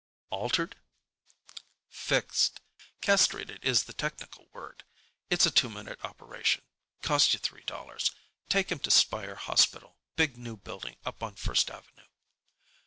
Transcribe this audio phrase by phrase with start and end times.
[0.31, 0.77] "Altered?"
[1.87, 2.59] "Fixed.
[3.01, 4.83] Castrated is the technical word.
[5.29, 6.63] It's a two minute operation.
[7.03, 8.09] Cost you three dollars.
[8.49, 12.07] Take him to Speyer Hospital—big new building up on First Avenue."